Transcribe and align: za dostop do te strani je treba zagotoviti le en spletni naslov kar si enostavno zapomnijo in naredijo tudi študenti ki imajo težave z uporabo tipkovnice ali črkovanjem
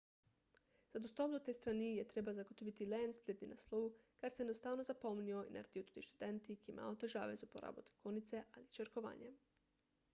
za 0.93 0.99
dostop 1.01 1.31
do 1.33 1.39
te 1.47 1.53
strani 1.55 1.89
je 1.97 2.05
treba 2.13 2.31
zagotoviti 2.37 2.87
le 2.93 3.01
en 3.07 3.11
spletni 3.17 3.49
naslov 3.51 3.83
kar 4.23 4.33
si 4.35 4.41
enostavno 4.45 4.85
zapomnijo 4.89 5.43
in 5.49 5.55
naredijo 5.57 5.85
tudi 5.91 6.03
študenti 6.07 6.55
ki 6.63 6.73
imajo 6.73 6.95
težave 7.03 7.35
z 7.43 7.49
uporabo 7.51 7.83
tipkovnice 7.91 8.41
ali 8.61 8.73
črkovanjem 8.79 9.37